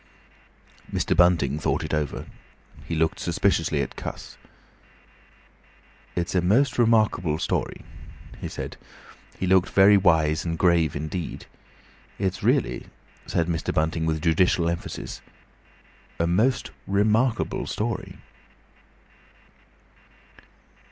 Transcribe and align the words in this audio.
Mr. 0.91 1.15
Bunting 1.15 1.59
thought 1.59 1.83
it 1.83 1.93
over. 1.93 2.25
He 2.85 2.95
looked 2.95 3.19
suspiciously 3.19 3.83
at 3.83 3.95
Cuss. 3.95 4.35
"It's 6.15 6.33
a 6.33 6.41
most 6.41 6.79
remarkable 6.79 7.37
story," 7.37 7.81
he 8.39 8.47
said. 8.47 8.77
He 9.37 9.45
looked 9.45 9.69
very 9.69 9.97
wise 9.97 10.43
and 10.43 10.57
grave 10.57 10.95
indeed. 10.95 11.45
"It's 12.17 12.41
really," 12.41 12.87
said 13.27 13.45
Mr. 13.45 13.71
Bunting 13.71 14.07
with 14.07 14.23
judicial 14.23 14.71
emphasis, 14.71 15.21
"a 16.19 16.25
most 16.25 16.71
remarkable 16.87 17.67
story." 17.67 18.17